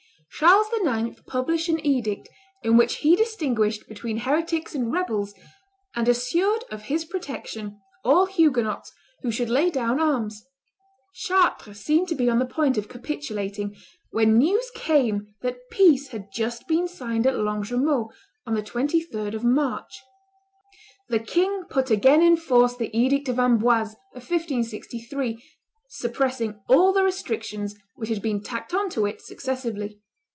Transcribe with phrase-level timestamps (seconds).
[0.33, 1.21] Charles IX.
[1.27, 2.27] published an edict
[2.63, 5.35] in which he distinguished between heretics and rebels,
[5.95, 8.91] and assured of his protection all Huguenots
[9.21, 10.43] who should lay down arms.
[11.13, 13.75] Chartres seemed to be on the point of capitulating,
[14.09, 18.09] when news came that peace had just been signed at Longjumeau,
[18.47, 20.01] on the 23d of March.
[21.07, 25.43] The king put again in force the edict of Amboise of 1563,
[25.89, 29.99] suppressing all the restrictions which had been tacked on to it successively.